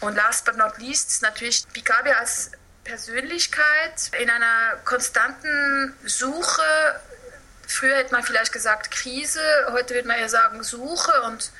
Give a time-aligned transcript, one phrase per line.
[0.00, 2.52] Und last but not least natürlich Picabia als
[2.84, 7.00] Persönlichkeit in einer konstanten Suche.
[7.66, 9.40] Früher hätte man vielleicht gesagt Krise,
[9.70, 11.52] heute würde man eher sagen Suche und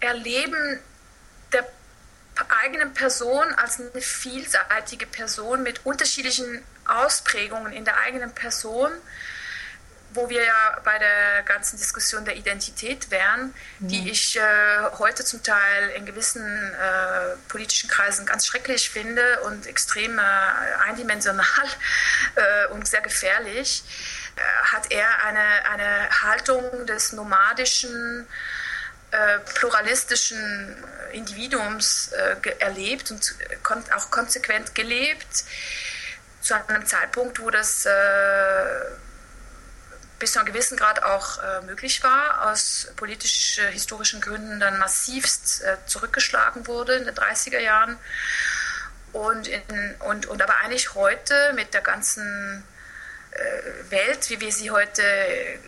[0.00, 0.80] Erleben
[1.52, 1.66] der
[2.62, 8.92] eigenen Person als eine vielseitige Person mit unterschiedlichen Ausprägungen in der eigenen Person
[10.10, 13.88] wo wir ja bei der ganzen Diskussion der Identität wären, mhm.
[13.88, 14.40] die ich äh,
[14.98, 20.22] heute zum Teil in gewissen äh, politischen Kreisen ganz schrecklich finde und extrem äh,
[20.86, 21.44] eindimensional
[22.36, 23.82] äh, und sehr gefährlich,
[24.36, 24.40] äh,
[24.72, 28.26] hat er eine, eine Haltung des nomadischen,
[29.10, 32.12] äh, pluralistischen Individuums
[32.58, 35.44] erlebt und kon auch konsequent gelebt,
[36.42, 37.86] zu einem Zeitpunkt, wo das
[40.28, 45.78] bis zu einem gewissen Grad auch äh, möglich war, aus politisch-historischen Gründen dann massivst äh,
[45.86, 47.96] zurückgeschlagen wurde in den 30er Jahren.
[49.14, 49.62] Und, in,
[50.00, 52.62] und, und aber eigentlich heute mit der ganzen
[53.30, 55.02] äh, Welt, wie wir sie heute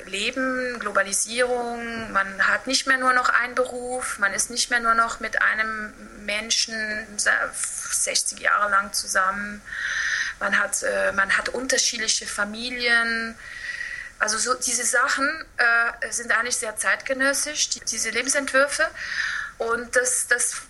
[0.05, 4.93] leben, Globalisierung, man hat nicht mehr nur noch einen Beruf, man ist nicht mehr nur
[4.93, 5.95] noch mit einem
[6.27, 6.75] Menschen
[7.17, 9.63] 60 Jahre lang zusammen,
[10.39, 13.39] man hat, äh, man hat unterschiedliche Familien,
[14.21, 18.87] also so diese Sachen äh, sind eigentlich sehr zeitgenössisch, die, diese Lebensentwürfe.
[19.57, 20.63] Und das, das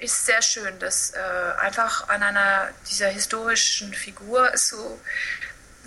[0.00, 1.18] ist sehr schön, dass äh,
[1.58, 5.00] einfach an einer dieser historischen Figur so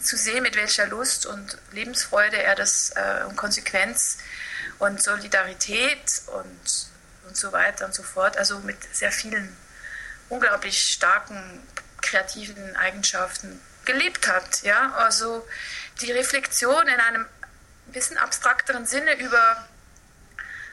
[0.01, 4.19] zu sehen, mit welcher Lust und Lebensfreude er das äh, und Konsequenz
[4.79, 6.87] und Solidarität und,
[7.27, 9.55] und so weiter und so fort, also mit sehr vielen
[10.29, 11.61] unglaublich starken
[12.01, 14.61] kreativen Eigenschaften gelebt hat.
[14.63, 14.93] Ja?
[14.95, 15.47] Also
[16.01, 17.25] die Reflexion in einem
[17.91, 19.67] bisschen abstrakteren Sinne über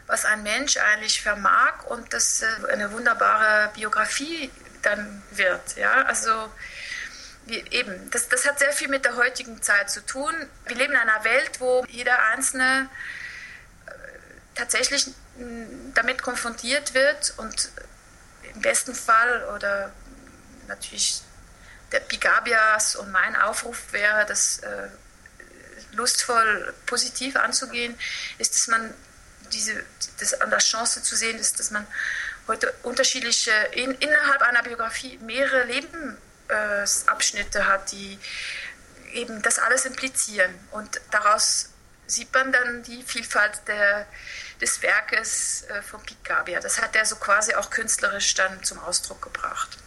[0.06, 4.50] was ein Mensch eigentlich vermag und das äh, eine wunderbare Biografie
[4.82, 5.76] dann wird.
[5.76, 6.02] Ja?
[6.02, 6.30] Also
[7.48, 10.32] eben, das, das hat sehr viel mit der heutigen Zeit zu tun.
[10.66, 12.88] Wir leben in einer Welt, wo jeder Einzelne
[13.86, 13.90] äh,
[14.54, 15.08] tatsächlich
[15.94, 17.70] damit konfrontiert wird und
[18.54, 19.92] im besten Fall oder
[20.66, 21.20] natürlich
[21.92, 24.88] der Pigabias und mein Aufruf wäre, das äh,
[25.92, 27.98] lustvoll positiv anzugehen,
[28.38, 28.92] ist, dass man
[29.52, 29.84] diese,
[30.18, 31.86] das an der Chance zu sehen ist, dass man
[32.48, 38.18] heute unterschiedliche, in, innerhalb einer Biografie mehrere Lebensabschnitte äh, hat, die
[39.12, 40.52] eben das alles implizieren.
[40.72, 41.70] Und daraus
[42.06, 44.06] sieht man dann die Vielfalt der,
[44.60, 46.60] des Werkes äh, von Picabia.
[46.60, 49.78] Das hat er so quasi auch künstlerisch dann zum Ausdruck gebracht.